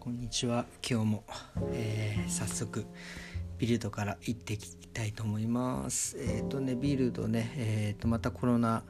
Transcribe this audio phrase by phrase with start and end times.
[0.00, 0.64] こんにちは。
[0.82, 1.24] 今日も、
[1.74, 2.86] えー、早速
[3.58, 6.16] ビルドから行っていきたいと思います。
[6.18, 8.82] えっ、ー、とねビルドねえっ、ー、とまたコロナ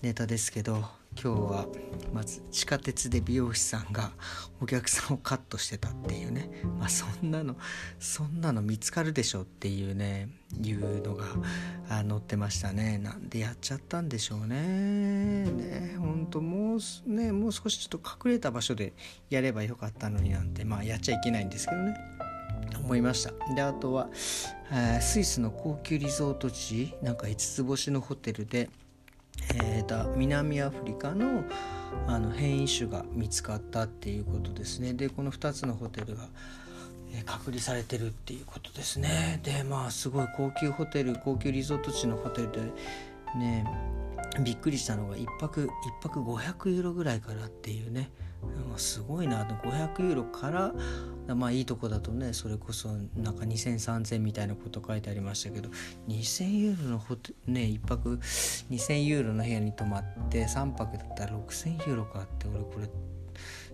[0.00, 0.84] ネタですけど
[1.20, 1.66] 今日は
[2.12, 4.12] まず地下鉄で美容師さんが
[4.60, 6.48] お客さんをカットしてたっていうね。
[6.78, 7.56] まあそんなの
[7.98, 10.28] そんなの見つかるでしょっていうね
[10.62, 11.24] いうのが
[11.88, 12.98] あ載ってましたね。
[12.98, 15.44] なんでやっちゃったんでしょうね。
[15.50, 18.92] ねほんともうねもう少しちょっと隠れた場所で
[19.28, 21.96] やればよかったのになんてまあやっちゃいけないんですけどね。
[22.76, 23.32] 思いました。
[23.56, 24.08] であとは、
[24.70, 28.70] えー、スイスの高級リゾート地なんか5つ星のホテルで
[29.88, 31.44] た、南アフリカの
[32.06, 34.92] あの変異種が見つかったっていうことですね。
[34.92, 36.28] でこの2つのホテルが、
[37.12, 39.40] え、隔離されてるっていうことですね。
[39.42, 42.60] でまあすごい高級ホテル高級リゾート地のホテルで
[43.36, 43.66] ね
[44.42, 45.68] びっくりしたのが1泊1
[46.02, 48.10] 泊500ユーロぐらいからっていうね
[48.76, 55.70] すごいな500ユーロからまあいいとこだとねそれこそなんか20003000みたいなこと書いてありましたけど
[56.08, 62.88] 2000ユーロのホテね1泊2000ユーロの部屋に泊まって3泊だったら6000ユーロかって俺これ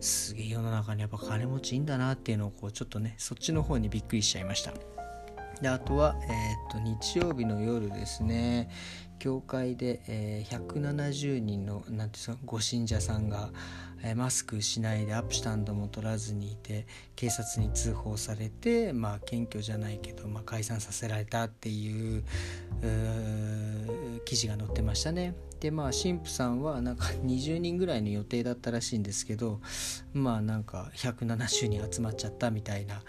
[0.01, 4.73] すげえ世の中にやっぱ金持ちいいんだなっていうのをこうちょっとねそっちの方にびっくりしちゃいました。
[5.61, 8.69] であとは、えーと、日曜日の夜ですね。
[9.19, 13.51] 教会で、えー、170人のなんていうご信者さんが、
[14.03, 22.25] えー、マスクしないでアップスタンドも取らずにいて警察に通報されて、まあ、検挙じゃないけど、まあ、解散させられたっていう
[24.25, 25.35] 記事が載ってましたね。
[25.61, 29.61] でまあ神父さんはなんか 20人ぐらいの予定だったらしいんですけど
[30.13, 33.03] まあなんか170人集まっちゃったみたいな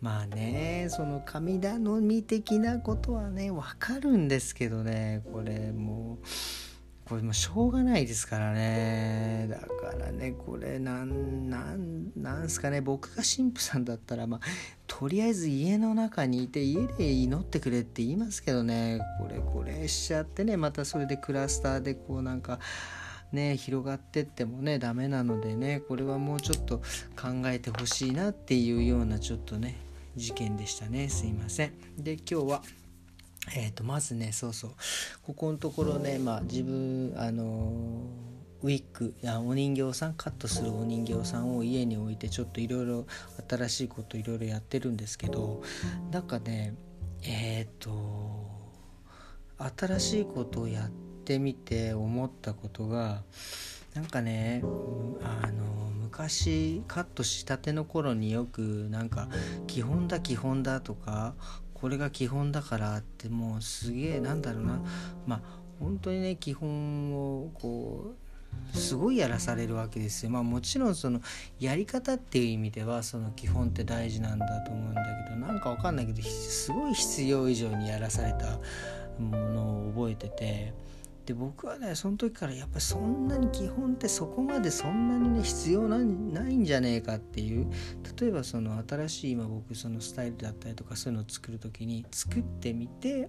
[0.00, 6.26] まあねその神頼み的なことはね分かるんですけどねこれもう
[7.08, 9.46] これもしょうがないですからね。
[9.48, 12.82] だからねこれなんなんなんすかね。
[12.82, 14.40] 僕が神父さんだったらまあ
[14.86, 19.00] とりあえず家の中にいて家で祈ってくれって言いますけどね。
[19.18, 22.60] これこれしちゃってねまたそれでクラスターでこうなんか
[23.32, 26.78] ね広がってってもねダメなのでねこれはもうちょっと
[27.16, 29.76] 考えてほしいなっていうようなちょっとね
[30.16, 31.08] 事件でしたね。
[31.08, 31.72] すいません。
[31.96, 32.62] で今日は
[33.54, 34.70] えーと、まずねそうそう。
[35.22, 38.02] ここのところねまあ自分あの
[38.62, 43.06] ウィッグやお人形さんカットするお人形さんを家に置いてちょっといろいろ
[43.48, 45.62] 新しいこといろいろやってるんですけど
[46.10, 46.74] なんかね
[47.22, 48.48] えっ、ー、と
[49.76, 50.90] 新しいことをやっ
[51.24, 53.22] てみて思ったことが
[53.94, 54.62] なんかね
[55.22, 55.64] あの
[56.02, 59.28] 昔カットしたての頃によくなんか
[59.68, 61.34] 基本だ基本だとか
[61.80, 64.80] これが基本だからってもうすげえなんだろうな
[65.26, 65.40] まあ
[65.78, 68.14] 本当にね基本をこ
[68.74, 70.30] うすごいやらされるわけですよ。
[70.30, 71.20] まあもちろんその
[71.60, 78.58] やり方っていう意味ではその基本って大事なんだと思うんだけどなんかわかんないけどすごい必要以上にやらされた
[79.22, 80.88] ものを覚えてて。
[81.28, 87.66] で僕はねその時からやっぱりそんなに基本ってそこまでそんなにね必要ないんじゃねえかっていう。
[88.18, 93.28] 例えばその新しい今僕そのスタイルだったりとかそういうのを作る時に作ってみてで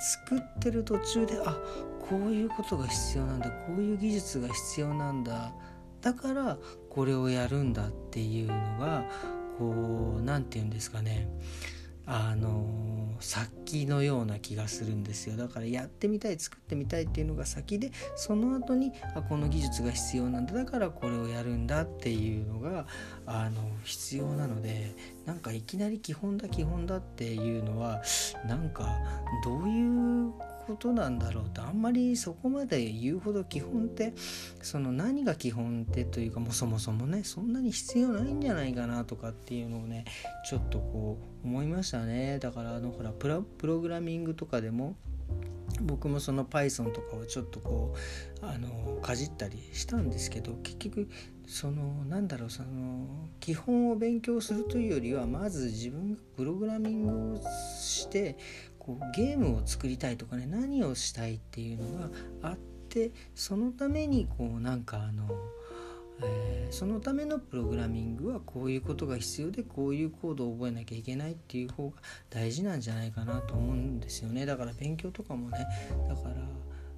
[0.00, 1.56] 作ってる途中であ
[2.00, 5.52] こういうことが必要なんだこういう技術が必要なんだ
[6.00, 6.58] だから
[6.90, 9.04] これをやるんだっていうのが
[9.58, 11.28] こう何て言うんですかね。
[12.06, 12.66] あの
[13.20, 15.36] 先のような気がするんですよ。
[15.36, 20.54] だからやってみたい作ってみたいっていうのが先でその後にあこの技術が必要なんだ。
[20.54, 22.86] だからこれをやるんだっていうのが
[23.26, 28.02] あの必要なのでなんかいきなり基本だ基本だっていうのは
[28.46, 28.98] なんか
[29.44, 30.32] どういう
[30.66, 34.12] ことなんだろうとあんまりそこまで言うほど基本って
[34.62, 40.04] その何が基本ってというかもうそもそもねそんなに必要ないんじゃないかなとかっていうのをね
[40.48, 42.38] ちょっとこう思いましたね。
[42.38, 43.28] だからあのほらプ
[43.66, 44.96] ログラミングとかでも
[45.80, 47.94] 僕もその Python とかをちょっとこ
[48.42, 51.08] うあのかじったりしたんですけど結局
[51.46, 57.40] そのなんだろうその基本を勉強するというよりはまず自分がプログラミングを
[57.80, 58.36] して
[58.84, 62.08] こうゲームを作りたいとかね何をしたいっていうのが
[62.42, 65.28] あってそのためにこうなんかあの、
[66.20, 74.46] えー、そのためのプログラミングはこういうことが必要でこういうコードを覚えなきゃいけないっていう方が大事なんじゃないかなと思うんですよね。
[74.46, 75.58] だから勉強とかもね
[76.08, 76.34] だから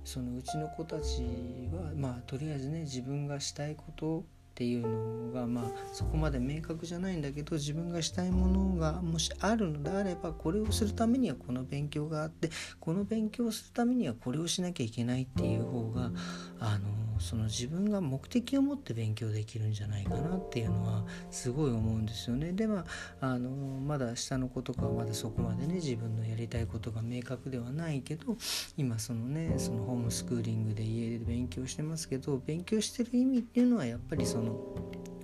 [0.04, 1.22] そのうちの子たち
[1.70, 16.12] はまあとりあえずね自分がしたいことっていうのがまあそこまで明確じゃないんだけど自分がしたいものがもしあるのであればこれをするためにはこの勉強があってこの勉強をするためにはこれをしなきゃいけないっていう方が
[16.60, 22.52] あのその自分が目的を持って勉強できるんじゃないかなっていうのはすごい思うんですよね。
[22.52, 22.84] でま
[23.20, 28.36] ああのまだ下の子とかはまだそこまでね自分のやりたいことが明確ではないけど
[28.76, 34.58] 今そのねそのホームスクーリングで家で勉強してますけど勉強してる意味っていうのはやっぱりその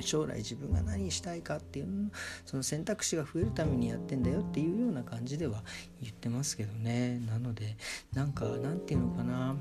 [0.01, 2.11] 将来自分が何したいかっていう
[2.47, 5.63] その選択肢が増えるためにやってんだよっていうような感じでは
[6.01, 7.21] 言ってますけどね。
[7.27, 7.77] なので
[8.15, 9.57] なんかなんていうのかな。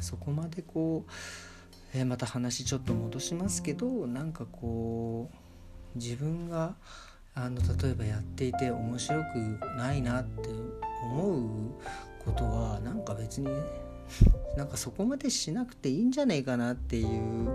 [0.00, 1.10] そこまでこう
[1.94, 5.30] えー、また話ちょっと戻しますけどなんかこ
[5.94, 6.74] う自分が
[7.34, 9.36] あの例えばやっていて面白く
[9.76, 10.48] ないなって
[11.04, 11.42] 思う
[12.24, 13.48] ことはなんか別に
[14.56, 17.48] なんかそこまでしなくていいんじゃないかなっていう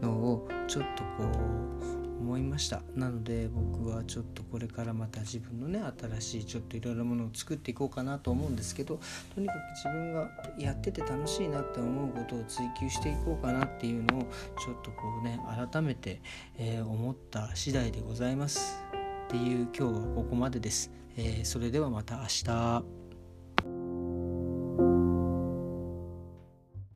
[0.00, 1.90] のをちょっとこう
[2.20, 2.82] 思いました。
[2.94, 9.00] なので僕はちょっとこれからまた自分のね新しいちょっといろいろなものを作っていこうかなと思うんですけど
[9.34, 15.40] とにかく自分がやってて楽しいなって思うことを追求していこうかなっていうのをちょっとこうね
[15.72, 16.20] 改めて、
[16.56, 18.80] えー、思った次第でございます。
[19.26, 22.99] っていう今日はここまでです、えー、それではまた明日。